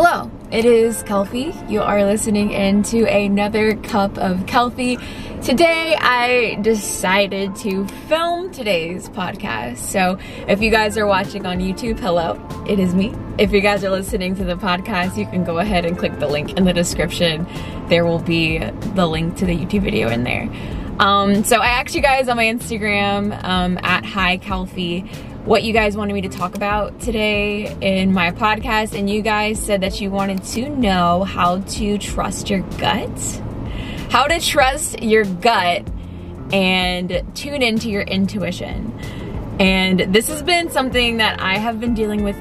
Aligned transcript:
Hello, 0.00 0.30
it 0.52 0.64
is 0.64 1.02
Kelfie. 1.02 1.52
You 1.68 1.80
are 1.80 2.04
listening 2.04 2.52
into 2.52 3.04
another 3.04 3.74
cup 3.74 4.16
of 4.16 4.46
Kelfie. 4.46 4.96
Today 5.42 5.96
I 5.98 6.56
decided 6.62 7.56
to 7.56 7.84
film 8.06 8.52
today's 8.52 9.08
podcast. 9.08 9.78
So 9.78 10.16
if 10.46 10.62
you 10.62 10.70
guys 10.70 10.96
are 10.96 11.04
watching 11.04 11.46
on 11.46 11.58
YouTube, 11.58 11.98
hello, 11.98 12.40
it 12.68 12.78
is 12.78 12.94
me. 12.94 13.12
If 13.38 13.50
you 13.50 13.60
guys 13.60 13.82
are 13.82 13.90
listening 13.90 14.36
to 14.36 14.44
the 14.44 14.54
podcast, 14.54 15.16
you 15.16 15.26
can 15.26 15.42
go 15.42 15.58
ahead 15.58 15.84
and 15.84 15.98
click 15.98 16.16
the 16.20 16.28
link 16.28 16.56
in 16.56 16.62
the 16.62 16.72
description. 16.72 17.44
There 17.88 18.06
will 18.06 18.20
be 18.20 18.58
the 18.58 19.06
link 19.08 19.36
to 19.38 19.46
the 19.46 19.58
YouTube 19.58 19.82
video 19.82 20.10
in 20.10 20.22
there. 20.22 20.48
Um, 21.00 21.42
so 21.42 21.56
I 21.56 21.70
asked 21.70 21.96
you 21.96 22.02
guys 22.02 22.28
on 22.28 22.36
my 22.36 22.44
Instagram 22.44 23.42
um, 23.42 23.78
at 23.82 24.04
Hi 24.04 24.36
Kelfie 24.36 25.10
what 25.48 25.62
you 25.62 25.72
guys 25.72 25.96
wanted 25.96 26.12
me 26.12 26.20
to 26.20 26.28
talk 26.28 26.54
about 26.54 27.00
today 27.00 27.74
in 27.80 28.12
my 28.12 28.30
podcast, 28.32 28.92
and 28.92 29.08
you 29.08 29.22
guys 29.22 29.58
said 29.58 29.80
that 29.80 29.98
you 29.98 30.10
wanted 30.10 30.44
to 30.44 30.68
know 30.68 31.24
how 31.24 31.60
to 31.60 31.96
trust 31.96 32.50
your 32.50 32.60
gut, 32.76 33.42
how 34.10 34.26
to 34.26 34.38
trust 34.40 35.02
your 35.02 35.24
gut 35.24 35.88
and 36.52 37.22
tune 37.34 37.62
into 37.62 37.88
your 37.88 38.02
intuition. 38.02 38.92
And 39.58 40.00
this 40.12 40.28
has 40.28 40.42
been 40.42 40.70
something 40.70 41.16
that 41.16 41.40
I 41.40 41.56
have 41.56 41.80
been 41.80 41.94
dealing 41.94 42.24
with 42.24 42.36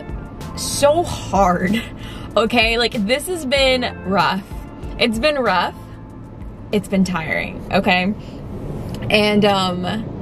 so 0.60 1.02
hard. 1.04 1.82
Okay, 2.36 2.78
like 2.78 2.92
this 3.08 3.26
has 3.26 3.48
been 3.48 3.82
rough. 4.06 4.44
It's 5.00 5.18
been 5.18 5.40
rough. 5.40 5.74
It's 6.72 6.88
been 6.88 7.04
tiring, 7.04 7.74
okay? 7.74 8.14
And 9.10 9.44
um 9.44 10.17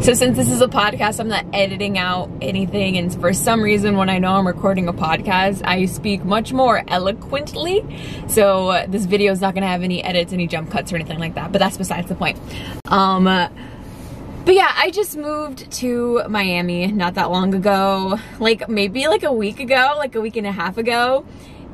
so 0.00 0.14
since 0.14 0.34
this 0.34 0.50
is 0.50 0.62
a 0.62 0.66
podcast, 0.66 1.20
I'm 1.20 1.28
not 1.28 1.44
editing 1.52 1.98
out 1.98 2.30
anything. 2.40 2.96
And 2.96 3.12
for 3.20 3.34
some 3.34 3.62
reason, 3.62 3.98
when 3.98 4.08
I 4.08 4.18
know 4.18 4.32
I'm 4.32 4.46
recording 4.46 4.88
a 4.88 4.94
podcast, 4.94 5.60
I 5.62 5.84
speak 5.84 6.24
much 6.24 6.54
more 6.54 6.82
eloquently. 6.88 7.84
So 8.26 8.70
uh, 8.70 8.86
this 8.86 9.04
video 9.04 9.30
is 9.30 9.42
not 9.42 9.52
going 9.52 9.62
to 9.62 9.68
have 9.68 9.82
any 9.82 10.02
edits, 10.02 10.32
any 10.32 10.46
jump 10.46 10.70
cuts 10.70 10.90
or 10.90 10.96
anything 10.96 11.18
like 11.18 11.34
that. 11.34 11.52
But 11.52 11.58
that's 11.58 11.76
besides 11.76 12.08
the 12.08 12.14
point. 12.14 12.38
Um, 12.86 13.24
but 13.24 14.54
yeah, 14.54 14.72
I 14.74 14.90
just 14.90 15.18
moved 15.18 15.70
to 15.72 16.22
Miami 16.28 16.86
not 16.86 17.14
that 17.14 17.30
long 17.30 17.54
ago. 17.54 18.18
Like 18.38 18.70
maybe 18.70 19.06
like 19.06 19.22
a 19.22 19.32
week 19.32 19.60
ago, 19.60 19.96
like 19.98 20.14
a 20.14 20.20
week 20.22 20.36
and 20.36 20.46
a 20.46 20.52
half 20.52 20.78
ago. 20.78 21.26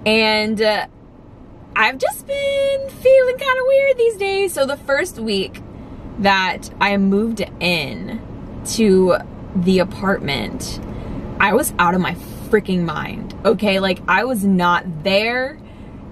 And 0.04 0.60
uh, 0.60 0.88
I've 1.76 1.98
just 1.98 2.26
been 2.26 2.90
feeling 2.90 3.38
kind 3.38 3.58
of 3.58 3.64
weird 3.68 3.96
these 3.98 4.16
days. 4.16 4.52
So 4.52 4.66
the 4.66 4.76
first 4.76 5.18
week, 5.20 5.60
that 6.20 6.70
I 6.80 6.96
moved 6.96 7.44
in 7.60 8.20
to 8.74 9.16
the 9.54 9.78
apartment, 9.78 10.80
I 11.40 11.54
was 11.54 11.72
out 11.78 11.94
of 11.94 12.00
my 12.00 12.14
freaking 12.48 12.84
mind. 12.84 13.34
Okay, 13.44 13.80
like 13.80 14.00
I 14.08 14.24
was 14.24 14.44
not 14.44 15.04
there. 15.04 15.58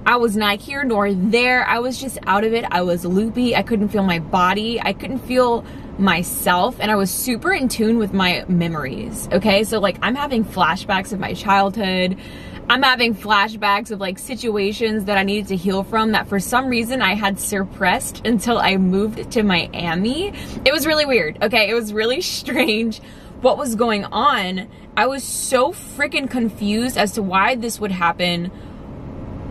I 0.06 0.16
was 0.16 0.36
not 0.36 0.60
here 0.60 0.84
nor 0.84 1.12
there. 1.14 1.66
I 1.66 1.78
was 1.78 1.98
just 1.98 2.18
out 2.26 2.44
of 2.44 2.52
it. 2.52 2.64
I 2.70 2.82
was 2.82 3.04
loopy. 3.04 3.56
I 3.56 3.62
couldn't 3.62 3.88
feel 3.88 4.02
my 4.02 4.18
body. 4.18 4.80
I 4.80 4.92
couldn't 4.92 5.20
feel 5.20 5.64
myself 5.98 6.76
and 6.80 6.90
I 6.90 6.96
was 6.96 7.10
super 7.10 7.52
in 7.52 7.68
tune 7.68 7.98
with 7.98 8.12
my 8.12 8.44
memories. 8.48 9.28
Okay, 9.32 9.64
so 9.64 9.78
like 9.78 9.98
I'm 10.02 10.14
having 10.14 10.44
flashbacks 10.44 11.12
of 11.12 11.20
my 11.20 11.32
childhood. 11.32 12.18
I'm 12.68 12.82
having 12.82 13.14
flashbacks 13.14 13.90
of 13.90 14.00
like 14.00 14.18
situations 14.18 15.04
that 15.04 15.18
I 15.18 15.22
needed 15.22 15.48
to 15.48 15.56
heal 15.56 15.84
from 15.84 16.12
that 16.12 16.28
for 16.28 16.40
some 16.40 16.68
reason 16.68 17.02
I 17.02 17.14
had 17.14 17.38
suppressed 17.38 18.26
until 18.26 18.58
I 18.58 18.76
moved 18.78 19.30
to 19.32 19.42
Miami. 19.42 20.32
It 20.64 20.72
was 20.72 20.86
really 20.86 21.04
weird. 21.04 21.42
Okay, 21.42 21.68
it 21.68 21.74
was 21.74 21.92
really 21.92 22.20
strange 22.22 23.00
what 23.42 23.58
was 23.58 23.74
going 23.74 24.04
on. 24.06 24.68
I 24.96 25.06
was 25.06 25.22
so 25.22 25.72
freaking 25.72 26.30
confused 26.30 26.96
as 26.96 27.12
to 27.12 27.22
why 27.22 27.56
this 27.56 27.78
would 27.80 27.92
happen 27.92 28.46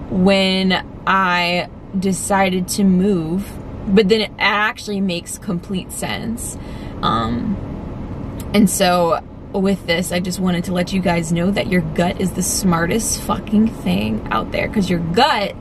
when 0.09 0.73
I 1.05 1.69
decided 1.99 2.67
to 2.69 2.83
move, 2.83 3.47
but 3.87 4.09
then 4.09 4.21
it 4.21 4.31
actually 4.39 5.01
makes 5.01 5.37
complete 5.37 5.91
sense. 5.91 6.57
Um, 7.03 7.57
and 8.53 8.69
so 8.69 9.21
with 9.61 9.85
this, 9.85 10.11
I 10.11 10.19
just 10.19 10.39
wanted 10.39 10.63
to 10.65 10.73
let 10.73 10.93
you 10.93 11.01
guys 11.01 11.31
know 11.31 11.51
that 11.51 11.67
your 11.67 11.81
gut 11.81 12.19
is 12.19 12.31
the 12.31 12.41
smartest 12.41 13.21
fucking 13.21 13.67
thing 13.67 14.27
out 14.31 14.51
there 14.51 14.67
because 14.67 14.89
your 14.89 14.99
gut 14.99 15.55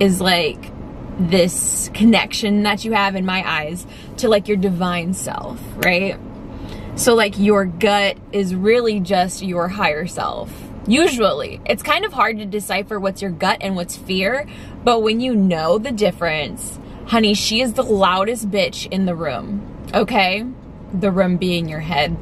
is 0.00 0.20
like 0.20 0.72
this 1.18 1.90
connection 1.94 2.64
that 2.64 2.84
you 2.84 2.92
have 2.92 3.16
in 3.16 3.24
my 3.24 3.48
eyes 3.48 3.86
to 4.18 4.28
like 4.28 4.48
your 4.48 4.56
divine 4.56 5.14
self, 5.14 5.60
right? 5.76 6.18
So 6.96 7.14
like 7.14 7.38
your 7.38 7.64
gut 7.64 8.18
is 8.32 8.54
really 8.54 9.00
just 9.00 9.42
your 9.42 9.68
higher 9.68 10.06
self. 10.06 10.52
Usually, 10.86 11.60
it's 11.66 11.82
kind 11.82 12.04
of 12.04 12.12
hard 12.12 12.38
to 12.38 12.46
decipher 12.46 13.00
what's 13.00 13.20
your 13.20 13.30
gut 13.30 13.58
and 13.60 13.74
what's 13.76 13.96
fear, 13.96 14.46
but 14.84 15.02
when 15.02 15.20
you 15.20 15.34
know 15.34 15.78
the 15.78 15.90
difference, 15.90 16.78
honey, 17.06 17.34
she 17.34 17.60
is 17.60 17.72
the 17.72 17.82
loudest 17.82 18.50
bitch 18.50 18.90
in 18.90 19.04
the 19.04 19.14
room, 19.14 19.88
okay? 19.92 20.46
The 20.92 21.10
room 21.10 21.38
being 21.38 21.68
your 21.68 21.80
head 21.80 22.16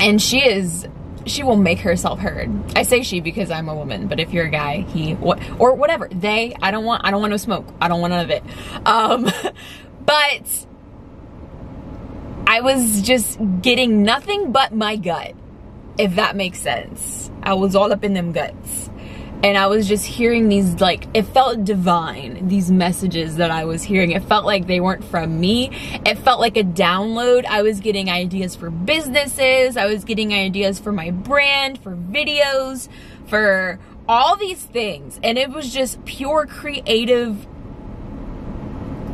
and 0.00 0.20
she 0.20 0.44
is 0.44 0.86
she 1.26 1.42
will 1.42 1.56
make 1.56 1.80
herself 1.80 2.20
heard. 2.20 2.50
I 2.76 2.84
say 2.84 3.02
she 3.02 3.20
because 3.20 3.50
I'm 3.50 3.68
a 3.68 3.74
woman, 3.74 4.06
but 4.06 4.20
if 4.20 4.32
you're 4.32 4.46
a 4.46 4.50
guy, 4.50 4.82
he 4.82 5.14
what 5.14 5.40
or 5.58 5.74
whatever 5.74 6.08
they. 6.08 6.54
I 6.62 6.70
don't 6.70 6.84
want. 6.84 7.04
I 7.04 7.10
don't 7.10 7.20
want 7.20 7.32
no 7.32 7.36
smoke. 7.36 7.66
I 7.80 7.88
don't 7.88 8.00
want 8.00 8.12
none 8.12 8.24
of 8.24 8.30
it. 8.30 8.42
Um, 8.86 9.24
but 10.06 10.66
I 12.46 12.60
was 12.60 13.02
just 13.02 13.38
getting 13.60 14.04
nothing 14.04 14.52
but 14.52 14.72
my 14.72 14.96
gut, 14.96 15.34
if 15.98 16.14
that 16.14 16.36
makes 16.36 16.60
sense. 16.60 17.30
I 17.42 17.54
was 17.54 17.74
all 17.74 17.92
up 17.92 18.04
in 18.04 18.14
them 18.14 18.32
guts 18.32 18.90
and 19.42 19.56
I 19.56 19.66
was 19.66 19.86
just 19.86 20.04
hearing 20.04 20.48
these 20.48 20.80
like 20.80 21.06
it 21.14 21.22
felt 21.22 21.64
divine 21.64 22.48
these 22.48 22.70
messages 22.70 23.36
that 23.36 23.50
I 23.50 23.64
was 23.64 23.82
hearing. 23.82 24.12
It 24.12 24.24
felt 24.24 24.44
like 24.44 24.66
they 24.66 24.80
weren't 24.80 25.04
from 25.04 25.38
me. 25.38 25.70
It 26.06 26.18
felt 26.18 26.40
like 26.40 26.56
a 26.56 26.64
download. 26.64 27.44
I 27.44 27.62
was 27.62 27.80
getting 27.80 28.10
ideas 28.10 28.56
for 28.56 28.70
businesses. 28.70 29.76
I 29.76 29.86
was 29.86 30.04
getting 30.04 30.32
ideas 30.32 30.78
for 30.78 30.92
my 30.92 31.10
brand 31.10 31.82
for 31.82 31.94
videos 31.94 32.88
for 33.26 33.78
all 34.08 34.36
these 34.36 34.62
things. 34.62 35.20
And 35.22 35.38
it 35.38 35.50
was 35.50 35.72
just 35.72 36.04
pure 36.04 36.46
creative 36.46 37.46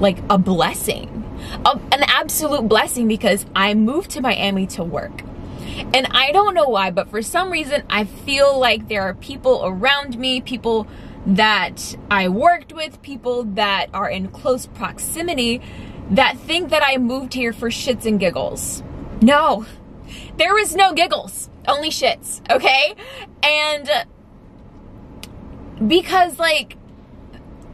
like 0.01 0.19
a 0.31 0.39
blessing. 0.39 1.19
A, 1.67 1.71
an 1.71 2.05
absolute 2.05 2.69
blessing 2.69 3.09
because 3.09 3.45
I 3.55 3.75
moved 3.75 4.11
to 4.13 4.21
Miami 4.21 4.67
to 4.69 4.85
work 4.85 5.23
and 5.95 6.07
I 6.11 6.33
don't 6.33 6.55
know 6.55 6.69
why, 6.69 6.91
but 6.91 7.09
for 7.09 7.23
some 7.23 7.51
reason, 7.51 7.83
I 7.89 8.05
feel 8.05 8.59
like 8.59 8.89
there 8.89 9.03
are 9.03 9.15
people 9.15 9.63
around 9.65 10.19
me, 10.19 10.41
people 10.41 10.87
that 11.27 11.97
I 12.11 12.29
worked 12.29 12.73
with, 12.73 13.01
people 13.03 13.45
that 13.45 13.87
are 13.95 14.09
in 14.09 14.29
close 14.29 14.67
proximity 14.67 15.61
that 16.11 16.37
think 16.37 16.71
that 16.71 16.83
I 16.85 16.99
moved 16.99 17.35
here 17.35 17.53
for 17.53 17.71
shits 17.71 18.07
and 18.07 18.19
giggles. 18.19 18.83
No, 19.21 19.67
there 20.37 20.55
was 20.55 20.75
no 20.75 20.93
giggles, 20.93 21.49
only 21.69 21.91
shits, 21.91 22.41
okay? 22.51 22.95
And 23.43 23.89
because, 25.89 26.39
like, 26.39 26.77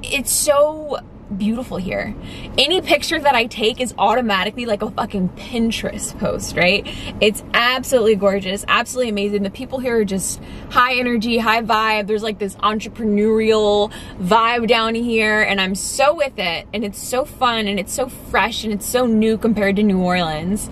it's 0.03 0.31
so 0.31 1.01
beautiful 1.37 1.77
here. 1.77 2.15
Any 2.57 2.81
picture 2.81 3.19
that 3.19 3.35
I 3.35 3.47
take 3.47 3.81
is 3.81 3.95
automatically 3.99 4.67
like 4.67 4.83
a 4.83 4.91
fucking 4.91 5.29
Pinterest 5.31 6.19
post, 6.19 6.57
right? 6.57 6.87
It's 7.21 7.43
absolutely 7.55 8.17
gorgeous, 8.17 8.65
absolutely 8.69 9.11
amazing. 9.11 9.43
The 9.43 9.51
people 9.51 9.79
here 9.79 9.99
are 9.99 10.05
just 10.05 10.41
high 10.71 10.95
energy, 10.99 11.39
high 11.39 11.63
vibe. 11.63 12.07
There's 12.07 12.23
like 12.23 12.39
this 12.39 12.57
entrepreneurial 12.57 13.93
vibe 14.19 14.67
down 14.69 14.95
here, 14.95 15.43
and 15.43 15.61
I'm 15.61 15.75
so 15.75 16.15
with 16.15 16.39
it. 16.39 16.67
And 16.73 16.85
it's 16.85 16.99
so 16.99 17.25
fun, 17.25 17.69
and 17.69 17.79
it's 17.79 17.93
so 17.93 18.09
fresh, 18.09 18.65
and 18.65 18.73
it's 18.73 18.87
so 18.87 19.07
new 19.07 19.37
compared 19.37 19.77
to 19.77 19.83
New 19.83 20.01
Orleans. 20.01 20.71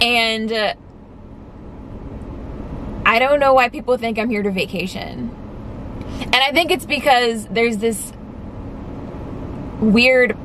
And 0.00 0.52
uh, 0.52 0.74
I 3.06 3.18
don't 3.18 3.38
know 3.38 3.54
why 3.54 3.68
people 3.68 3.96
think 3.96 4.18
I'm 4.18 4.28
here 4.28 4.42
to 4.42 4.50
vacation. 4.50 5.34
And 6.18 6.36
I 6.36 6.50
think 6.52 6.70
it's 6.70 6.86
because 6.86 7.46
there's 7.46 7.78
this 7.78 8.12
weird 9.80 10.36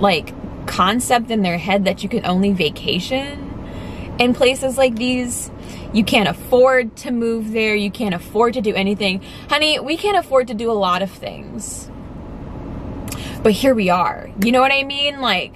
like 0.00 0.32
concept 0.66 1.30
in 1.30 1.42
their 1.42 1.58
head 1.58 1.84
that 1.84 2.02
you 2.02 2.08
can 2.08 2.24
only 2.24 2.52
vacation 2.52 3.46
in 4.18 4.34
places 4.34 4.78
like 4.78 4.96
these. 4.96 5.50
You 5.92 6.04
can't 6.04 6.28
afford 6.28 6.96
to 6.98 7.10
move 7.10 7.52
there. 7.52 7.74
You 7.74 7.90
can't 7.90 8.14
afford 8.14 8.54
to 8.54 8.60
do 8.60 8.74
anything. 8.74 9.22
Honey, 9.48 9.80
we 9.80 9.96
can't 9.96 10.16
afford 10.16 10.48
to 10.48 10.54
do 10.54 10.70
a 10.70 10.72
lot 10.72 11.02
of 11.02 11.10
things. 11.10 11.90
But 13.42 13.52
here 13.52 13.74
we 13.74 13.90
are. 13.90 14.30
You 14.42 14.52
know 14.52 14.60
what 14.60 14.72
I 14.72 14.84
mean? 14.84 15.20
Like, 15.20 15.54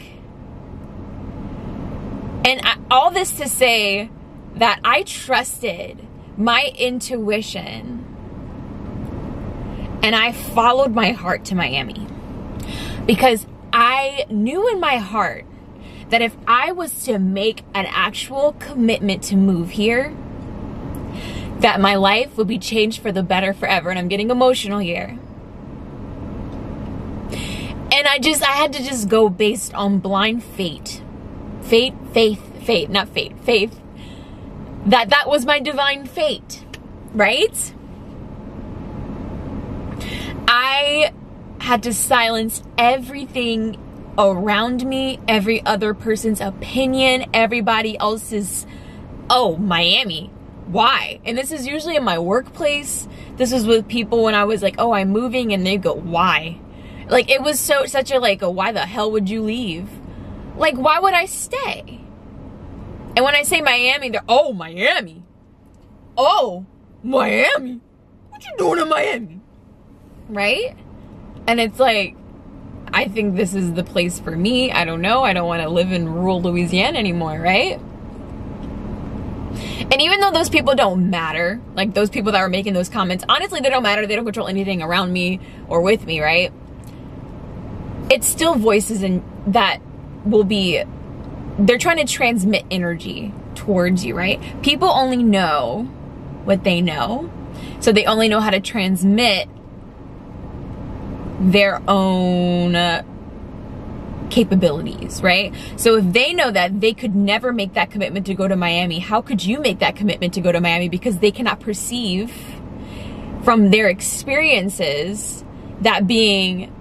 and 2.46 2.60
I, 2.62 2.76
all 2.90 3.10
this 3.10 3.32
to 3.32 3.48
say 3.48 4.10
that 4.56 4.80
I 4.82 5.02
trusted 5.02 6.06
my 6.36 6.72
intuition 6.76 8.00
and 10.02 10.14
I 10.14 10.32
followed 10.32 10.94
my 10.94 11.12
heart 11.12 11.44
to 11.46 11.54
Miami 11.54 12.06
because 13.06 13.46
I 13.72 14.24
knew 14.30 14.68
in 14.68 14.80
my 14.80 14.96
heart 14.96 15.44
that 16.10 16.22
if 16.22 16.36
I 16.46 16.72
was 16.72 17.04
to 17.04 17.18
make 17.18 17.62
an 17.74 17.86
actual 17.88 18.52
commitment 18.52 19.22
to 19.24 19.36
move 19.36 19.70
here, 19.70 20.14
that 21.60 21.80
my 21.80 21.96
life 21.96 22.36
would 22.36 22.46
be 22.46 22.58
changed 22.58 23.00
for 23.00 23.10
the 23.10 23.22
better 23.22 23.52
forever. 23.54 23.90
And 23.90 23.98
I'm 23.98 24.08
getting 24.08 24.30
emotional 24.30 24.78
here. 24.78 25.18
And 27.30 28.06
I 28.08 28.18
just, 28.20 28.42
I 28.42 28.52
had 28.52 28.72
to 28.74 28.82
just 28.82 29.08
go 29.08 29.28
based 29.28 29.72
on 29.74 29.98
blind 29.98 30.44
fate. 30.44 31.02
Fate, 31.62 31.94
faith, 32.12 32.64
fate, 32.64 32.90
not 32.90 33.08
fate, 33.08 33.32
faith. 33.42 33.80
That 34.86 35.08
that 35.10 35.28
was 35.28 35.46
my 35.46 35.60
divine 35.60 36.06
fate, 36.06 36.62
right? 37.14 37.72
I 40.46 41.12
had 41.64 41.82
to 41.82 41.94
silence 41.94 42.62
everything 42.76 43.78
around 44.18 44.84
me, 44.84 45.18
every 45.26 45.64
other 45.64 45.94
person's 45.94 46.42
opinion, 46.42 47.24
everybody 47.32 47.96
else's, 47.96 48.66
oh, 49.30 49.56
Miami. 49.56 50.30
Why? 50.66 51.20
And 51.24 51.38
this 51.38 51.52
is 51.52 51.66
usually 51.66 51.96
in 51.96 52.04
my 52.04 52.18
workplace. 52.18 53.08
This 53.38 53.50
was 53.50 53.66
with 53.66 53.88
people 53.88 54.22
when 54.24 54.34
I 54.34 54.44
was 54.44 54.62
like, 54.62 54.74
oh, 54.76 54.92
I'm 54.92 55.08
moving, 55.08 55.54
and 55.54 55.66
they 55.66 55.78
go, 55.78 55.94
why? 55.94 56.60
Like, 57.08 57.30
it 57.30 57.40
was 57.40 57.58
so, 57.58 57.86
such 57.86 58.12
a 58.12 58.18
like, 58.18 58.42
a, 58.42 58.50
why 58.50 58.70
the 58.72 58.84
hell 58.84 59.10
would 59.12 59.30
you 59.30 59.40
leave? 59.40 59.88
Like, 60.58 60.76
why 60.76 61.00
would 61.00 61.14
I 61.14 61.24
stay? 61.24 61.98
And 63.16 63.24
when 63.24 63.34
I 63.34 63.42
say 63.42 63.62
Miami, 63.62 64.10
they're, 64.10 64.20
oh, 64.28 64.52
Miami. 64.52 65.22
Oh, 66.14 66.66
Miami. 67.02 67.80
What 68.28 68.44
you 68.44 68.52
doing 68.58 68.82
in 68.82 68.88
Miami? 68.90 69.40
Right? 70.28 70.76
And 71.46 71.60
it's 71.60 71.78
like, 71.78 72.16
I 72.92 73.06
think 73.06 73.36
this 73.36 73.54
is 73.54 73.72
the 73.72 73.84
place 73.84 74.18
for 74.20 74.30
me. 74.30 74.70
I 74.72 74.84
don't 74.84 75.02
know. 75.02 75.22
I 75.22 75.32
don't 75.32 75.46
want 75.46 75.62
to 75.62 75.68
live 75.68 75.92
in 75.92 76.08
rural 76.08 76.40
Louisiana 76.40 76.98
anymore, 76.98 77.38
right? 77.38 77.80
And 79.90 80.00
even 80.00 80.20
though 80.20 80.30
those 80.30 80.48
people 80.48 80.74
don't 80.74 81.10
matter, 81.10 81.60
like 81.74 81.94
those 81.94 82.10
people 82.10 82.32
that 82.32 82.40
are 82.40 82.48
making 82.48 82.72
those 82.72 82.88
comments, 82.88 83.24
honestly, 83.28 83.60
they 83.60 83.68
don't 83.68 83.82
matter. 83.82 84.06
They 84.06 84.16
don't 84.16 84.24
control 84.24 84.48
anything 84.48 84.82
around 84.82 85.12
me 85.12 85.40
or 85.68 85.80
with 85.80 86.06
me, 86.06 86.20
right? 86.20 86.52
It's 88.10 88.26
still 88.26 88.54
voices 88.54 89.02
and 89.02 89.22
that 89.48 89.80
will 90.24 90.44
be 90.44 90.82
they're 91.58 91.78
trying 91.78 91.98
to 91.98 92.12
transmit 92.12 92.64
energy 92.70 93.32
towards 93.54 94.04
you, 94.04 94.16
right? 94.16 94.40
People 94.62 94.88
only 94.88 95.22
know 95.22 95.82
what 96.44 96.64
they 96.64 96.80
know. 96.80 97.30
So 97.80 97.92
they 97.92 98.06
only 98.06 98.28
know 98.28 98.40
how 98.40 98.50
to 98.50 98.60
transmit 98.60 99.48
their 101.44 101.82
own 101.88 102.74
uh, 102.74 103.02
capabilities, 104.30 105.22
right? 105.22 105.54
So 105.76 105.96
if 105.96 106.12
they 106.12 106.32
know 106.32 106.50
that 106.50 106.80
they 106.80 106.92
could 106.92 107.14
never 107.14 107.52
make 107.52 107.74
that 107.74 107.90
commitment 107.90 108.26
to 108.26 108.34
go 108.34 108.48
to 108.48 108.56
Miami, 108.56 108.98
how 108.98 109.20
could 109.20 109.44
you 109.44 109.60
make 109.60 109.78
that 109.78 109.94
commitment 109.94 110.34
to 110.34 110.40
go 110.40 110.50
to 110.50 110.60
Miami? 110.60 110.88
Because 110.88 111.18
they 111.18 111.30
cannot 111.30 111.60
perceive 111.60 112.32
from 113.44 113.70
their 113.70 113.88
experiences 113.88 115.44
that 115.82 116.06
being 116.06 116.72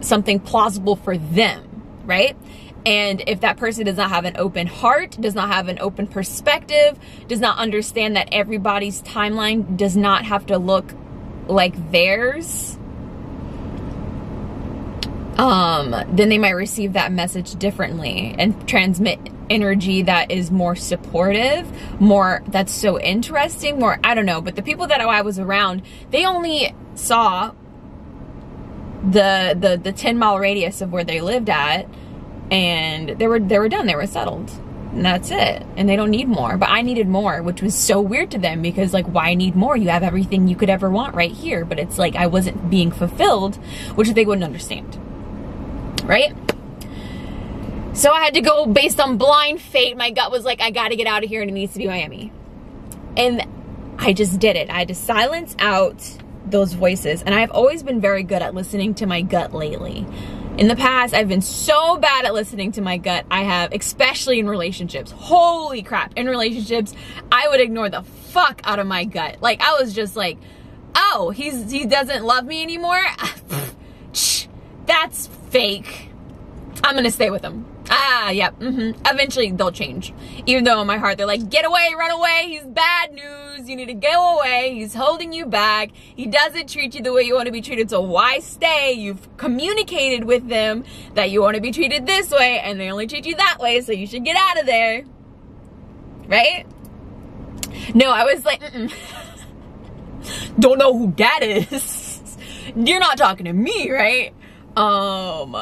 something 0.00 0.38
plausible 0.38 0.96
for 0.96 1.16
them, 1.16 1.82
right? 2.04 2.36
And 2.86 3.22
if 3.26 3.40
that 3.40 3.56
person 3.56 3.86
does 3.86 3.96
not 3.96 4.10
have 4.10 4.26
an 4.26 4.36
open 4.36 4.66
heart, 4.66 5.16
does 5.18 5.34
not 5.34 5.48
have 5.48 5.68
an 5.68 5.78
open 5.80 6.06
perspective, 6.06 6.98
does 7.28 7.40
not 7.40 7.56
understand 7.56 8.16
that 8.16 8.28
everybody's 8.30 9.00
timeline 9.02 9.78
does 9.78 9.96
not 9.96 10.26
have 10.26 10.44
to 10.46 10.58
look 10.58 10.92
like 11.48 11.90
theirs, 11.90 12.78
um, 15.36 15.90
then 16.12 16.28
they 16.28 16.38
might 16.38 16.50
receive 16.50 16.92
that 16.92 17.10
message 17.10 17.56
differently 17.56 18.34
and 18.38 18.68
transmit 18.68 19.18
energy 19.50 20.02
that 20.02 20.30
is 20.30 20.50
more 20.50 20.76
supportive, 20.76 21.66
more 22.00 22.42
that's 22.48 22.72
so 22.72 23.00
interesting, 23.00 23.78
more 23.78 23.98
I 24.04 24.14
don't 24.14 24.26
know. 24.26 24.40
But 24.40 24.56
the 24.56 24.62
people 24.62 24.86
that 24.86 25.00
I 25.00 25.22
was 25.22 25.38
around, 25.38 25.82
they 26.10 26.24
only 26.24 26.74
saw 26.94 27.52
the 29.10 29.56
the 29.58 29.78
the 29.82 29.92
10 29.92 30.16
mile 30.18 30.38
radius 30.38 30.80
of 30.80 30.92
where 30.92 31.04
they 31.04 31.20
lived 31.20 31.50
at 31.50 31.86
and 32.50 33.10
they 33.10 33.26
were 33.26 33.38
they 33.38 33.58
were 33.58 33.68
done 33.68 33.86
they 33.86 33.96
were 33.96 34.06
settled. 34.06 34.50
And 34.92 35.04
that's 35.04 35.32
it. 35.32 35.66
And 35.76 35.88
they 35.88 35.96
don't 35.96 36.12
need 36.12 36.28
more. 36.28 36.56
But 36.56 36.68
i 36.70 36.80
needed 36.80 37.08
more 37.08 37.42
which 37.42 37.60
was 37.60 37.74
so 37.74 38.00
weird 38.00 38.30
to 38.30 38.38
them 38.38 38.62
because 38.62 38.94
like 38.94 39.06
why 39.06 39.34
need 39.34 39.56
more? 39.56 39.76
You 39.76 39.88
have 39.88 40.04
everything 40.04 40.46
you 40.46 40.54
could 40.54 40.70
ever 40.70 40.88
want 40.88 41.16
right 41.16 41.32
here. 41.32 41.64
But 41.64 41.80
it's 41.80 41.98
like 41.98 42.14
i 42.14 42.28
wasn't 42.28 42.70
being 42.70 42.92
fulfilled 42.92 43.56
which 43.96 44.10
they 44.10 44.24
wouldn't 44.24 44.44
understand 44.44 44.98
right? 46.04 46.34
So 47.94 48.10
I 48.10 48.24
had 48.24 48.34
to 48.34 48.40
go 48.40 48.66
based 48.66 48.98
on 49.00 49.18
blind 49.18 49.60
fate. 49.60 49.96
My 49.96 50.10
gut 50.10 50.30
was 50.30 50.44
like, 50.44 50.60
I 50.60 50.70
gotta 50.70 50.96
get 50.96 51.06
out 51.06 51.22
of 51.22 51.28
here 51.28 51.42
and 51.42 51.50
it 51.50 51.54
needs 51.54 51.72
to 51.74 51.78
be 51.78 51.86
Miami. 51.86 52.32
And 53.16 53.46
I 53.98 54.12
just 54.12 54.38
did 54.40 54.56
it. 54.56 54.68
I 54.68 54.80
had 54.80 54.88
to 54.88 54.94
silence 54.94 55.54
out 55.58 56.02
those 56.44 56.72
voices. 56.72 57.22
And 57.22 57.34
I've 57.34 57.50
always 57.50 57.82
been 57.82 58.00
very 58.00 58.22
good 58.22 58.42
at 58.42 58.54
listening 58.54 58.94
to 58.94 59.06
my 59.06 59.22
gut 59.22 59.54
lately. 59.54 60.06
In 60.58 60.68
the 60.68 60.76
past, 60.76 61.14
I've 61.14 61.28
been 61.28 61.40
so 61.40 61.96
bad 61.96 62.24
at 62.24 62.34
listening 62.34 62.72
to 62.72 62.80
my 62.80 62.96
gut. 62.96 63.26
I 63.30 63.42
have, 63.42 63.72
especially 63.72 64.38
in 64.38 64.48
relationships. 64.48 65.10
Holy 65.10 65.82
crap. 65.82 66.12
In 66.16 66.26
relationships, 66.26 66.94
I 67.32 67.48
would 67.48 67.60
ignore 67.60 67.90
the 67.90 68.02
fuck 68.02 68.60
out 68.64 68.78
of 68.78 68.86
my 68.86 69.04
gut. 69.04 69.38
Like, 69.40 69.60
I 69.60 69.80
was 69.80 69.92
just 69.92 70.14
like, 70.14 70.38
oh, 70.94 71.30
he's, 71.30 71.70
he 71.72 71.86
doesn't 71.86 72.24
love 72.24 72.44
me 72.44 72.62
anymore? 72.62 73.04
That's 74.86 75.26
fake. 75.54 76.10
I'm 76.82 76.96
gonna 76.96 77.12
stay 77.12 77.30
with 77.30 77.42
them. 77.42 77.64
Ah, 77.88 78.30
yep. 78.30 78.56
Yeah, 78.58 78.68
mm-hmm. 78.68 79.00
Eventually 79.06 79.52
they'll 79.52 79.70
change. 79.70 80.12
Even 80.46 80.64
though 80.64 80.80
in 80.80 80.86
my 80.88 80.98
heart 80.98 81.16
they're 81.16 81.28
like, 81.28 81.48
get 81.48 81.64
away, 81.64 81.94
run 81.96 82.10
away. 82.10 82.46
He's 82.48 82.64
bad 82.64 83.12
news. 83.12 83.68
You 83.68 83.76
need 83.76 83.86
to 83.86 83.94
go 83.94 84.36
away. 84.36 84.74
He's 84.74 84.94
holding 84.94 85.32
you 85.32 85.46
back. 85.46 85.90
He 85.92 86.26
doesn't 86.26 86.68
treat 86.70 86.96
you 86.96 87.02
the 87.02 87.12
way 87.12 87.22
you 87.22 87.36
want 87.36 87.46
to 87.46 87.52
be 87.52 87.60
treated. 87.60 87.88
So 87.88 88.00
why 88.00 88.40
stay? 88.40 88.94
You've 88.94 89.36
communicated 89.36 90.24
with 90.24 90.48
them 90.48 90.82
that 91.14 91.30
you 91.30 91.40
want 91.40 91.54
to 91.54 91.60
be 91.60 91.70
treated 91.70 92.04
this 92.04 92.32
way 92.32 92.58
and 92.58 92.80
they 92.80 92.90
only 92.90 93.06
treat 93.06 93.24
you 93.24 93.36
that 93.36 93.58
way. 93.60 93.80
So 93.80 93.92
you 93.92 94.08
should 94.08 94.24
get 94.24 94.36
out 94.36 94.58
of 94.58 94.66
there. 94.66 95.04
Right? 96.26 96.66
No, 97.94 98.10
I 98.10 98.24
was 98.24 98.44
like, 98.44 98.60
don't 100.58 100.78
know 100.78 100.98
who 100.98 101.12
that 101.12 101.44
is. 101.44 102.36
You're 102.76 102.98
not 102.98 103.18
talking 103.18 103.44
to 103.44 103.52
me, 103.52 103.92
right? 103.92 104.34
Um, 104.76 105.52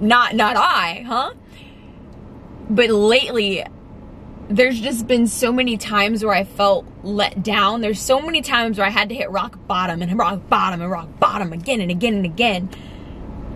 not, 0.00 0.34
not 0.34 0.56
I, 0.56 1.04
huh? 1.06 1.34
But 2.68 2.90
lately, 2.90 3.64
there's 4.48 4.80
just 4.80 5.06
been 5.06 5.26
so 5.26 5.52
many 5.52 5.76
times 5.76 6.24
where 6.24 6.34
I 6.34 6.44
felt 6.44 6.86
let 7.02 7.42
down. 7.42 7.80
There's 7.80 8.00
so 8.00 8.20
many 8.20 8.42
times 8.42 8.78
where 8.78 8.86
I 8.86 8.90
had 8.90 9.08
to 9.10 9.14
hit 9.14 9.30
rock 9.30 9.58
bottom 9.66 10.02
and 10.02 10.18
rock 10.18 10.48
bottom 10.48 10.80
and 10.80 10.90
rock 10.90 11.08
bottom 11.20 11.52
again 11.52 11.80
and 11.80 11.90
again 11.90 12.14
and 12.14 12.24
again 12.24 12.68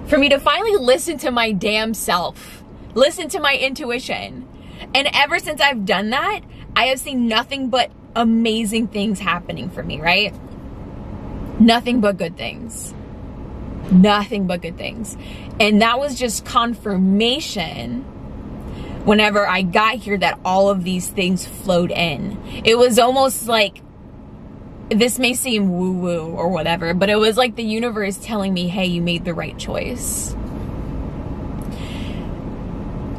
for 0.06 0.18
me 0.18 0.28
to 0.28 0.38
finally 0.38 0.76
listen 0.76 1.18
to 1.18 1.30
my 1.30 1.52
damn 1.52 1.94
self, 1.94 2.62
listen 2.94 3.28
to 3.30 3.40
my 3.40 3.56
intuition. 3.56 4.48
And 4.94 5.08
ever 5.12 5.38
since 5.38 5.60
I've 5.60 5.84
done 5.84 6.10
that, 6.10 6.40
I 6.76 6.86
have 6.86 7.00
seen 7.00 7.26
nothing 7.26 7.70
but 7.70 7.90
amazing 8.14 8.88
things 8.88 9.18
happening 9.18 9.70
for 9.70 9.82
me, 9.82 10.00
right? 10.00 10.34
Nothing 11.58 12.00
but 12.00 12.18
good 12.18 12.36
things 12.36 12.94
nothing 13.92 14.46
but 14.46 14.62
good 14.62 14.76
things. 14.76 15.16
And 15.60 15.82
that 15.82 15.98
was 15.98 16.18
just 16.18 16.44
confirmation 16.44 18.02
whenever 19.04 19.46
I 19.46 19.62
got 19.62 19.96
here 19.96 20.16
that 20.18 20.38
all 20.44 20.70
of 20.70 20.84
these 20.84 21.08
things 21.08 21.46
flowed 21.46 21.90
in. 21.90 22.40
It 22.64 22.76
was 22.76 22.98
almost 22.98 23.46
like 23.46 23.82
this 24.90 25.18
may 25.18 25.34
seem 25.34 25.70
woo 25.70 25.92
woo 25.92 26.26
or 26.26 26.48
whatever, 26.48 26.94
but 26.94 27.10
it 27.10 27.16
was 27.16 27.36
like 27.36 27.56
the 27.56 27.64
universe 27.64 28.18
telling 28.18 28.52
me, 28.52 28.68
hey, 28.68 28.86
you 28.86 29.02
made 29.02 29.24
the 29.24 29.34
right 29.34 29.58
choice. 29.58 30.34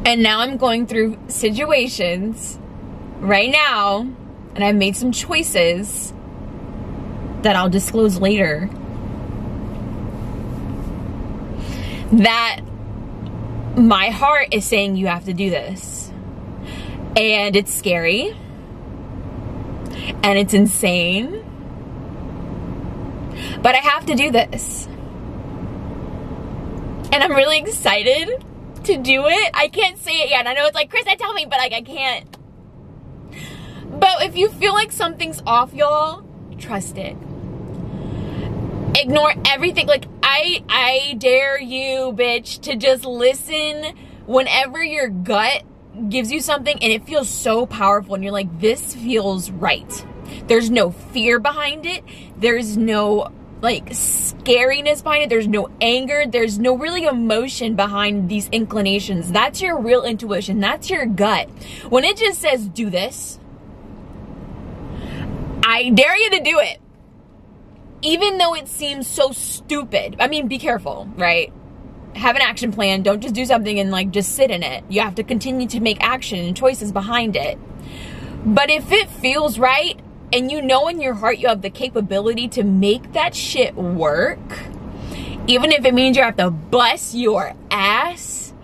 And 0.04 0.22
now 0.22 0.40
I'm 0.40 0.56
going 0.56 0.86
through 0.86 1.18
situations 1.26 2.58
right 3.18 3.50
now, 3.50 4.00
and 4.54 4.62
I've 4.62 4.76
made 4.76 4.96
some 4.96 5.10
choices 5.10 6.12
that 7.42 7.56
I'll 7.56 7.68
disclose 7.68 8.20
later 8.20 8.70
that 12.12 12.60
my 13.76 14.10
heart 14.10 14.48
is 14.52 14.64
saying 14.64 14.96
you 14.96 15.06
have 15.06 15.24
to 15.26 15.34
do 15.34 15.50
this. 15.50 16.10
And 17.16 17.56
it's 17.56 17.72
scary. 17.72 18.36
And 20.22 20.38
it's 20.38 20.54
insane. 20.54 21.42
But 23.62 23.74
I 23.74 23.78
have 23.78 24.06
to 24.06 24.14
do 24.14 24.30
this. 24.30 24.86
And 27.12 27.22
I'm 27.24 27.32
really 27.32 27.58
excited 27.58 28.44
to 28.84 28.96
do 28.98 29.26
it. 29.26 29.50
I 29.54 29.68
can't 29.68 29.98
say 29.98 30.12
it 30.12 30.30
yet. 30.30 30.46
I 30.46 30.52
know 30.54 30.66
it's 30.66 30.74
like, 30.74 30.90
Chris, 30.90 31.06
I 31.06 31.16
tell 31.16 31.32
me, 31.32 31.46
but 31.46 31.58
like 31.58 31.72
I 31.72 31.82
can't. 31.82 32.36
But 33.98 34.22
if 34.22 34.36
you 34.36 34.50
feel 34.50 34.74
like 34.74 34.92
something's 34.92 35.42
off, 35.46 35.72
y'all, 35.72 36.24
trust 36.58 36.98
it. 36.98 37.16
Ignore 38.94 39.34
everything. 39.46 39.86
Like 39.86 40.04
I 40.28 40.64
I 40.68 41.14
dare 41.18 41.60
you, 41.60 42.12
bitch, 42.12 42.62
to 42.62 42.74
just 42.74 43.04
listen 43.04 43.96
whenever 44.26 44.82
your 44.82 45.08
gut 45.08 45.62
gives 46.08 46.32
you 46.32 46.40
something 46.40 46.76
and 46.82 46.92
it 46.92 47.04
feels 47.04 47.28
so 47.28 47.64
powerful 47.64 48.16
and 48.16 48.24
you're 48.24 48.32
like, 48.32 48.60
this 48.60 48.96
feels 48.96 49.52
right. 49.52 50.04
There's 50.48 50.68
no 50.68 50.90
fear 50.90 51.38
behind 51.38 51.86
it. 51.86 52.02
There's 52.36 52.76
no 52.76 53.28
like 53.62 53.90
scariness 53.90 55.00
behind 55.00 55.22
it. 55.22 55.28
There's 55.28 55.46
no 55.46 55.70
anger. 55.80 56.24
There's 56.26 56.58
no 56.58 56.76
really 56.76 57.04
emotion 57.04 57.76
behind 57.76 58.28
these 58.28 58.48
inclinations. 58.48 59.30
That's 59.30 59.62
your 59.62 59.78
real 59.78 60.02
intuition. 60.02 60.58
That's 60.58 60.90
your 60.90 61.06
gut. 61.06 61.48
When 61.88 62.02
it 62.02 62.16
just 62.16 62.40
says 62.40 62.66
do 62.66 62.90
this, 62.90 63.38
I 65.62 65.90
dare 65.90 66.16
you 66.16 66.30
to 66.30 66.40
do 66.40 66.58
it. 66.58 66.80
Even 68.06 68.38
though 68.38 68.54
it 68.54 68.68
seems 68.68 69.04
so 69.04 69.32
stupid. 69.32 70.14
I 70.20 70.28
mean, 70.28 70.46
be 70.46 70.58
careful, 70.58 71.08
right? 71.16 71.52
Have 72.14 72.36
an 72.36 72.42
action 72.42 72.70
plan. 72.70 73.02
Don't 73.02 73.20
just 73.20 73.34
do 73.34 73.44
something 73.44 73.80
and 73.80 73.90
like 73.90 74.12
just 74.12 74.36
sit 74.36 74.52
in 74.52 74.62
it. 74.62 74.84
You 74.88 75.00
have 75.00 75.16
to 75.16 75.24
continue 75.24 75.66
to 75.66 75.80
make 75.80 76.00
action 76.00 76.38
and 76.38 76.56
choices 76.56 76.92
behind 76.92 77.34
it. 77.34 77.58
But 78.44 78.70
if 78.70 78.92
it 78.92 79.08
feels 79.08 79.58
right 79.58 79.98
and 80.32 80.52
you 80.52 80.62
know 80.62 80.86
in 80.86 81.00
your 81.00 81.14
heart 81.14 81.38
you 81.38 81.48
have 81.48 81.62
the 81.62 81.70
capability 81.70 82.46
to 82.50 82.62
make 82.62 83.12
that 83.14 83.34
shit 83.34 83.74
work, 83.74 84.38
even 85.48 85.72
if 85.72 85.84
it 85.84 85.92
means 85.92 86.16
you 86.16 86.22
have 86.22 86.36
to 86.36 86.50
bust 86.50 87.12
your 87.12 87.54
ass, 87.72 88.54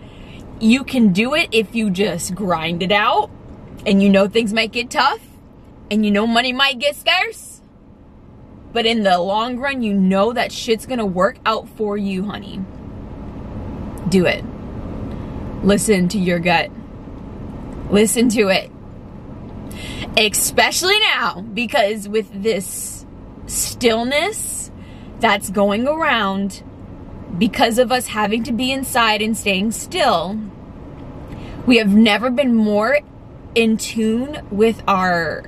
you 0.61 0.85
can 0.85 1.11
do 1.11 1.33
it 1.33 1.49
if 1.51 1.75
you 1.75 1.89
just 1.89 2.33
grind 2.33 2.81
it 2.81 2.93
out 2.93 3.29
and 3.85 4.01
you 4.01 4.09
know 4.09 4.29
things 4.29 4.53
might 4.53 4.71
get 4.71 4.89
tough 4.89 5.19
and 5.91 6.05
you 6.05 6.11
know 6.11 6.25
money 6.25 6.53
might 6.53 6.79
get 6.79 6.95
scarce. 6.95 7.52
But 8.73 8.87
in 8.87 9.03
the 9.03 9.19
long 9.19 9.57
run, 9.59 9.83
you 9.83 9.93
know 9.93 10.33
that 10.33 10.51
shit's 10.51 10.85
gonna 10.85 11.05
work 11.05 11.37
out 11.45 11.69
for 11.69 11.95
you, 11.95 12.25
honey. 12.25 12.59
Do 14.09 14.25
it. 14.25 14.43
Listen 15.63 16.09
to 16.09 16.17
your 16.17 16.39
gut. 16.39 16.71
Listen 17.89 18.27
to 18.29 18.49
it. 18.49 18.71
Especially 20.17 20.99
now, 20.99 21.41
because 21.41 22.09
with 22.09 22.29
this 22.43 23.05
stillness 23.45 24.71
that's 25.19 25.49
going 25.49 25.87
around, 25.87 26.63
because 27.37 27.77
of 27.77 27.91
us 27.91 28.07
having 28.07 28.43
to 28.43 28.51
be 28.51 28.71
inside 28.71 29.21
and 29.21 29.37
staying 29.37 29.71
still, 29.71 30.39
we 31.65 31.77
have 31.77 31.93
never 31.93 32.29
been 32.29 32.53
more 32.53 32.99
in 33.55 33.77
tune 33.77 34.45
with 34.51 34.81
our 34.87 35.43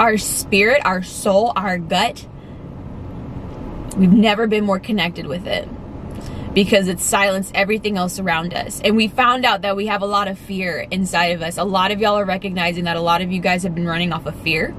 our 0.00 0.16
spirit, 0.16 0.80
our 0.86 1.02
soul, 1.02 1.52
our 1.54 1.78
gut. 1.78 2.26
We've 3.96 4.10
never 4.10 4.46
been 4.46 4.64
more 4.64 4.80
connected 4.80 5.26
with 5.26 5.46
it 5.46 5.68
because 6.54 6.88
it's 6.88 7.04
silenced 7.04 7.52
everything 7.54 7.98
else 7.98 8.18
around 8.18 8.54
us. 8.54 8.80
And 8.80 8.96
we 8.96 9.08
found 9.08 9.44
out 9.44 9.60
that 9.60 9.76
we 9.76 9.88
have 9.88 10.00
a 10.00 10.06
lot 10.06 10.26
of 10.26 10.38
fear 10.38 10.86
inside 10.90 11.32
of 11.32 11.42
us. 11.42 11.58
A 11.58 11.64
lot 11.64 11.90
of 11.90 12.00
y'all 12.00 12.18
are 12.18 12.24
recognizing 12.24 12.84
that 12.84 12.96
a 12.96 13.00
lot 13.00 13.20
of 13.20 13.30
you 13.30 13.42
guys 13.42 13.62
have 13.62 13.74
been 13.74 13.86
running 13.86 14.10
off 14.12 14.24
of 14.24 14.34
fear. 14.36 14.74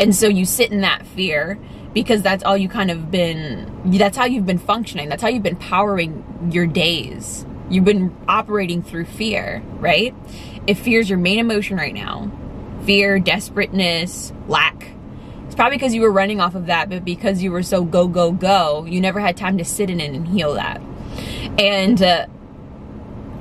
And 0.00 0.14
so 0.14 0.26
you 0.26 0.44
sit 0.44 0.72
in 0.72 0.80
that 0.80 1.06
fear 1.06 1.60
because 1.94 2.20
that's 2.20 2.42
all 2.42 2.56
you 2.56 2.68
kind 2.68 2.90
of 2.90 3.08
been, 3.08 3.92
that's 3.96 4.16
how 4.16 4.24
you've 4.24 4.46
been 4.46 4.58
functioning. 4.58 5.08
That's 5.08 5.22
how 5.22 5.28
you've 5.28 5.44
been 5.44 5.56
powering 5.56 6.50
your 6.52 6.66
days. 6.66 7.46
You've 7.70 7.84
been 7.84 8.14
operating 8.26 8.82
through 8.82 9.04
fear, 9.04 9.62
right? 9.78 10.12
If 10.66 10.80
fear 10.80 10.98
is 10.98 11.08
your 11.08 11.20
main 11.20 11.38
emotion 11.38 11.76
right 11.76 11.94
now, 11.94 12.32
fear, 12.86 13.18
desperateness, 13.18 14.32
lack. 14.48 14.88
It's 15.46 15.54
probably 15.54 15.76
because 15.76 15.94
you 15.94 16.00
were 16.00 16.10
running 16.12 16.40
off 16.40 16.54
of 16.54 16.66
that, 16.66 16.88
but 16.88 17.04
because 17.04 17.42
you 17.42 17.52
were 17.52 17.62
so 17.62 17.84
go, 17.84 18.08
go, 18.08 18.32
go, 18.32 18.84
you 18.86 19.00
never 19.00 19.20
had 19.20 19.36
time 19.36 19.58
to 19.58 19.64
sit 19.64 19.90
in 19.90 20.00
it 20.00 20.14
and 20.14 20.26
heal 20.28 20.54
that. 20.54 20.80
And 21.58 22.00
uh, 22.00 22.26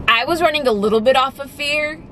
I 0.08 0.26
was 0.26 0.42
running 0.42 0.68
a 0.68 0.72
little 0.72 1.02
bit 1.02 1.16
off 1.16 1.40
of 1.40 1.50
fear, 1.50 2.04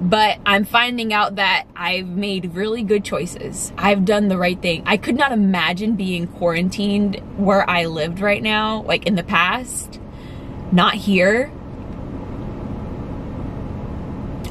but 0.00 0.38
I'm 0.44 0.64
finding 0.64 1.12
out 1.12 1.36
that 1.36 1.66
I've 1.74 2.08
made 2.08 2.54
really 2.54 2.82
good 2.82 3.04
choices. 3.04 3.72
I've 3.78 4.04
done 4.04 4.28
the 4.28 4.36
right 4.36 4.60
thing. 4.60 4.82
I 4.86 4.96
could 4.96 5.16
not 5.16 5.32
imagine 5.32 5.96
being 5.96 6.26
quarantined 6.26 7.16
where 7.38 7.68
I 7.68 7.86
lived 7.86 8.20
right 8.20 8.42
now, 8.42 8.82
like 8.82 9.06
in 9.06 9.14
the 9.14 9.22
past, 9.22 10.00
not 10.72 10.94
here. 10.94 11.52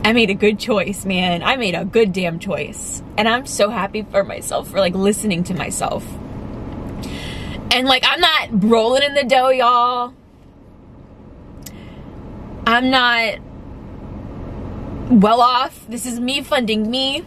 I 0.06 0.14
made 0.14 0.30
a 0.30 0.36
good 0.36 0.60
choice, 0.60 1.04
man. 1.04 1.42
I 1.42 1.56
made 1.56 1.74
a 1.74 1.84
good 1.84 2.14
damn 2.14 2.38
choice. 2.38 3.02
And 3.18 3.28
I'm 3.28 3.48
so 3.48 3.72
happy 3.72 4.04
for 4.04 4.24
myself 4.24 4.70
for 4.70 4.80
like 4.80 4.94
listening 4.94 5.44
to 5.46 5.56
myself. 5.56 6.06
And 7.72 7.88
like, 7.88 8.04
I'm 8.06 8.20
not 8.20 8.50
rolling 8.64 9.02
in 9.02 9.16
the 9.16 9.24
dough, 9.24 9.50
y'all. 9.50 10.14
I'm 12.68 12.92
not 12.92 13.40
well 15.10 15.42
off. 15.42 15.88
This 15.88 16.06
is 16.06 16.20
me 16.20 16.44
funding 16.44 16.92
me. 16.92 17.26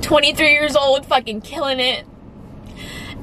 23 0.00 0.50
years 0.50 0.74
old, 0.74 1.06
fucking 1.06 1.42
killing 1.42 1.78
it. 1.78 2.04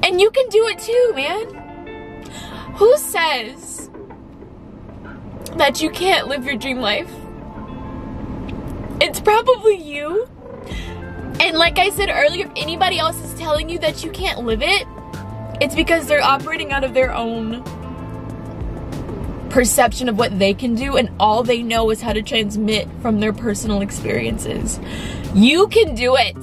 And 0.02 0.18
you 0.18 0.30
can 0.30 0.48
do 0.48 0.66
it 0.68 0.78
too, 0.78 1.12
man. 1.14 2.24
Who 2.76 2.96
says 2.96 3.90
that 5.56 5.82
you 5.82 5.90
can't 5.90 6.28
live 6.28 6.46
your 6.46 6.56
dream 6.56 6.78
life? 6.78 7.19
It's 9.10 9.18
probably 9.18 9.74
you. 9.74 10.28
And 11.40 11.58
like 11.58 11.80
I 11.80 11.90
said 11.90 12.10
earlier, 12.10 12.46
if 12.46 12.52
anybody 12.54 12.96
else 13.00 13.20
is 13.24 13.34
telling 13.34 13.68
you 13.68 13.76
that 13.80 14.04
you 14.04 14.10
can't 14.12 14.44
live 14.44 14.62
it, 14.62 14.86
it's 15.60 15.74
because 15.74 16.06
they're 16.06 16.22
operating 16.22 16.70
out 16.70 16.84
of 16.84 16.94
their 16.94 17.12
own 17.12 17.64
perception 19.50 20.08
of 20.08 20.16
what 20.16 20.38
they 20.38 20.54
can 20.54 20.76
do, 20.76 20.96
and 20.96 21.10
all 21.18 21.42
they 21.42 21.60
know 21.60 21.90
is 21.90 22.00
how 22.00 22.12
to 22.12 22.22
transmit 22.22 22.86
from 23.02 23.18
their 23.18 23.32
personal 23.32 23.80
experiences. 23.80 24.78
You 25.34 25.66
can 25.66 25.96
do 25.96 26.14
it. 26.14 26.36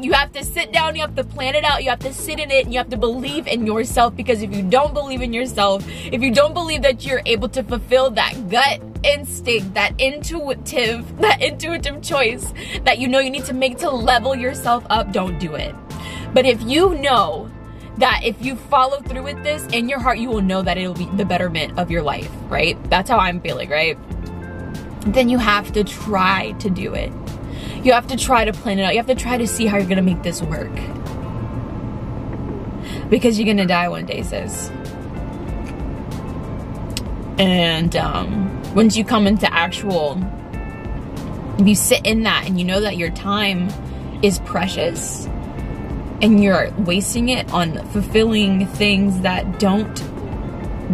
You 0.00 0.14
have 0.14 0.32
to 0.32 0.42
sit 0.42 0.72
down, 0.72 0.94
you 0.96 1.02
have 1.02 1.14
to 1.16 1.24
plan 1.24 1.56
it 1.56 1.64
out, 1.64 1.84
you 1.84 1.90
have 1.90 1.98
to 1.98 2.14
sit 2.14 2.40
in 2.40 2.50
it, 2.50 2.64
and 2.64 2.72
you 2.72 2.78
have 2.78 2.88
to 2.88 2.96
believe 2.96 3.46
in 3.46 3.66
yourself 3.66 4.16
because 4.16 4.40
if 4.40 4.54
you 4.56 4.62
don't 4.62 4.94
believe 4.94 5.20
in 5.20 5.34
yourself, 5.34 5.84
if 5.86 6.22
you 6.22 6.32
don't 6.32 6.54
believe 6.54 6.80
that 6.82 7.04
you're 7.04 7.20
able 7.26 7.50
to 7.50 7.62
fulfill 7.62 8.08
that 8.12 8.48
gut 8.48 8.87
instinct, 9.04 9.74
that 9.74 9.98
intuitive, 10.00 11.18
that 11.20 11.42
intuitive 11.42 12.02
choice 12.02 12.52
that 12.84 12.98
you 12.98 13.08
know 13.08 13.18
you 13.18 13.30
need 13.30 13.44
to 13.46 13.54
make 13.54 13.78
to 13.78 13.90
level 13.90 14.34
yourself 14.34 14.84
up, 14.90 15.12
don't 15.12 15.38
do 15.38 15.54
it. 15.54 15.74
But 16.34 16.46
if 16.46 16.60
you 16.62 16.94
know 16.94 17.50
that 17.98 18.20
if 18.24 18.40
you 18.44 18.54
follow 18.54 19.00
through 19.00 19.22
with 19.22 19.42
this 19.42 19.66
in 19.72 19.88
your 19.88 19.98
heart, 19.98 20.18
you 20.18 20.28
will 20.28 20.42
know 20.42 20.62
that 20.62 20.78
it'll 20.78 20.94
be 20.94 21.06
the 21.16 21.24
betterment 21.24 21.78
of 21.78 21.90
your 21.90 22.02
life, 22.02 22.30
right? 22.48 22.78
That's 22.90 23.10
how 23.10 23.18
I'm 23.18 23.40
feeling, 23.40 23.68
right? 23.70 23.98
Then 25.12 25.28
you 25.28 25.38
have 25.38 25.72
to 25.72 25.84
try 25.84 26.52
to 26.60 26.70
do 26.70 26.94
it. 26.94 27.12
You 27.82 27.92
have 27.92 28.06
to 28.08 28.16
try 28.16 28.44
to 28.44 28.52
plan 28.52 28.78
it 28.78 28.82
out. 28.82 28.92
You 28.92 28.98
have 28.98 29.06
to 29.06 29.14
try 29.14 29.36
to 29.36 29.46
see 29.46 29.66
how 29.66 29.78
you're 29.78 29.88
gonna 29.88 30.02
make 30.02 30.22
this 30.22 30.42
work. 30.42 30.72
Because 33.08 33.38
you're 33.38 33.46
gonna 33.46 33.66
die 33.66 33.88
one 33.88 34.06
day, 34.06 34.22
sis. 34.22 34.70
And 37.38 37.94
um, 37.96 38.57
once 38.78 38.96
you 38.96 39.04
come 39.04 39.26
into 39.26 39.52
actual, 39.52 40.16
you 41.64 41.74
sit 41.74 42.06
in 42.06 42.22
that 42.22 42.46
and 42.46 42.60
you 42.60 42.64
know 42.64 42.80
that 42.80 42.96
your 42.96 43.10
time 43.10 43.68
is 44.22 44.38
precious 44.44 45.26
and 46.22 46.40
you're 46.40 46.70
wasting 46.78 47.28
it 47.28 47.52
on 47.52 47.84
fulfilling 47.88 48.68
things 48.68 49.20
that 49.22 49.58
don't 49.58 49.96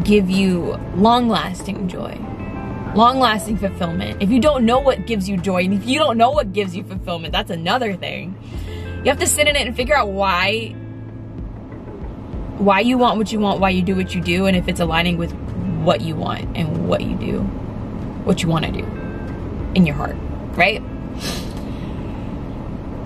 give 0.03 0.31
you 0.31 0.81
long 0.97 1.29
lasting 1.29 1.87
joy 1.87 2.19
long 2.95 3.19
lasting 3.19 3.59
fulfillment. 3.59 4.23
If 4.23 4.31
you 4.31 4.41
don't 4.41 4.65
know 4.65 4.79
what 4.79 5.07
gives 5.07 5.29
you 5.29 5.37
joy, 5.37 5.65
and 5.65 5.75
if 5.75 5.85
you 5.85 5.99
don't 5.99 6.17
know 6.17 6.31
what 6.31 6.55
gives 6.55 6.75
you 6.75 6.85
fulfillment, 6.85 7.33
that's 7.33 7.51
another 7.51 7.95
thing. 7.97 8.35
You 9.05 9.11
have 9.11 9.19
to 9.19 9.27
sit 9.27 9.47
in 9.47 9.57
it 9.57 9.67
and 9.67 9.77
figure 9.77 9.97
out 9.97 10.09
why 10.09 10.69
why 12.57 12.81
you 12.81 12.97
want 12.97 13.19
what 13.19 13.31
you 13.31 13.41
want, 13.41 13.61
why 13.61 13.71
you 13.71 13.83
do 13.83 13.95
what 13.95 14.15
you 14.15 14.23
do, 14.23 14.47
and 14.47 14.57
if 14.57 14.69
it's 14.69 14.81
aligning 14.81 15.19
with 15.19 15.33
what 15.83 16.01
you 16.01 16.15
want 16.15 16.57
and 16.57 16.89
what 16.89 17.03
you 17.03 17.17
do, 17.17 17.51
what 18.25 18.43
you 18.43 18.49
want 18.49 18.65
to 18.65 18.73
do 18.73 18.85
in 19.75 19.87
your 19.87 19.95
heart, 19.95 20.17
right? 20.57 20.83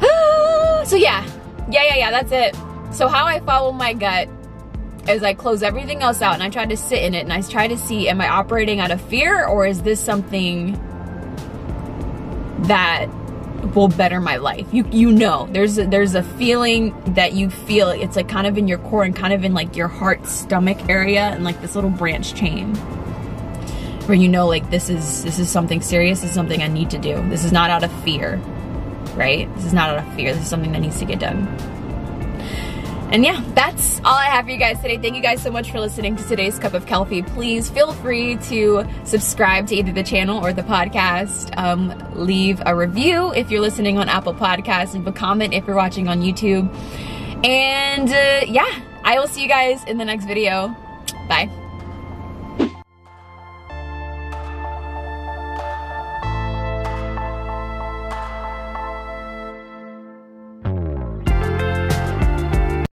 so 0.86 0.96
yeah, 0.96 1.26
yeah, 1.70 1.82
yeah, 1.84 1.96
yeah, 1.96 2.10
that's 2.10 2.32
it. 2.32 2.56
So 2.94 3.08
how 3.08 3.26
I 3.26 3.40
follow 3.40 3.72
my 3.72 3.92
gut 3.92 4.28
is 5.08 5.22
I 5.22 5.34
close 5.34 5.62
everything 5.62 6.02
else 6.02 6.22
out 6.22 6.34
and 6.34 6.42
I 6.42 6.50
try 6.50 6.66
to 6.66 6.76
sit 6.76 7.02
in 7.02 7.14
it 7.14 7.20
and 7.20 7.32
I 7.32 7.40
try 7.42 7.68
to 7.68 7.78
see 7.78 8.08
am 8.08 8.20
I 8.20 8.28
operating 8.28 8.80
out 8.80 8.90
of 8.90 9.00
fear 9.00 9.46
or 9.46 9.66
is 9.66 9.82
this 9.82 10.00
something 10.00 10.72
that 12.64 13.08
will 13.74 13.88
better 13.88 14.20
my 14.20 14.36
life. 14.36 14.66
You 14.72 14.86
you 14.90 15.12
know, 15.12 15.48
there's 15.50 15.78
a, 15.78 15.86
there's 15.86 16.14
a 16.14 16.22
feeling 16.22 16.94
that 17.14 17.32
you 17.32 17.50
feel 17.50 17.90
it's 17.90 18.16
like 18.16 18.28
kind 18.28 18.46
of 18.46 18.56
in 18.56 18.68
your 18.68 18.78
core 18.78 19.04
and 19.04 19.14
kind 19.14 19.32
of 19.32 19.44
in 19.44 19.54
like 19.54 19.76
your 19.76 19.88
heart 19.88 20.26
stomach 20.26 20.88
area 20.88 21.22
and 21.22 21.44
like 21.44 21.60
this 21.60 21.74
little 21.74 21.90
branch 21.90 22.34
chain 22.34 22.74
where 24.08 24.16
you 24.16 24.28
know 24.28 24.46
like 24.46 24.70
this 24.70 24.88
is 24.88 25.22
this 25.22 25.38
is 25.38 25.50
something 25.50 25.80
serious, 25.80 26.20
this 26.20 26.30
is 26.30 26.34
something 26.34 26.62
I 26.62 26.68
need 26.68 26.90
to 26.90 26.98
do. 26.98 27.14
This 27.28 27.44
is 27.44 27.52
not 27.52 27.70
out 27.70 27.84
of 27.84 27.92
fear. 28.02 28.36
Right? 29.14 29.52
This 29.56 29.66
is 29.66 29.72
not 29.72 29.90
out 29.90 30.06
of 30.06 30.14
fear. 30.14 30.32
This 30.32 30.42
is 30.42 30.48
something 30.48 30.72
that 30.72 30.80
needs 30.80 30.98
to 31.00 31.04
get 31.04 31.18
done. 31.18 31.46
and 33.10 33.24
yeah, 33.24 33.42
that's 33.54 33.98
all 34.00 34.14
I 34.14 34.26
have 34.26 34.44
for 34.44 34.50
you 34.50 34.58
guys 34.58 34.80
today. 34.80 34.98
Thank 34.98 35.16
you 35.16 35.22
guys 35.22 35.42
so 35.42 35.50
much 35.50 35.72
for 35.72 35.80
listening 35.80 36.14
to 36.16 36.24
today's 36.24 36.58
Cup 36.58 36.74
of 36.74 36.86
Kelfie. 36.86 37.22
Please 37.22 37.68
feel 37.68 37.92
free 37.92 38.36
to 38.36 38.84
subscribe 39.04 39.66
to 39.68 39.74
either 39.74 39.92
the 39.92 40.04
channel 40.04 40.44
or 40.44 40.52
the 40.52 40.62
podcast. 40.62 41.56
Um, 41.56 41.92
leave 42.14 42.62
a 42.64 42.76
review 42.76 43.32
if 43.32 43.50
you're 43.50 43.60
listening 43.60 43.98
on 43.98 44.08
Apple 44.08 44.34
Podcasts. 44.34 44.94
Leave 44.94 45.06
a 45.06 45.12
comment 45.12 45.52
if 45.52 45.66
you're 45.66 45.76
watching 45.76 46.06
on 46.06 46.20
YouTube. 46.20 46.72
And 47.44 48.08
uh, 48.08 48.46
yeah, 48.46 48.80
I 49.04 49.18
will 49.18 49.28
see 49.28 49.42
you 49.42 49.48
guys 49.48 49.82
in 49.84 49.98
the 49.98 50.04
next 50.04 50.26
video. 50.26 50.76
Bye. 51.28 51.50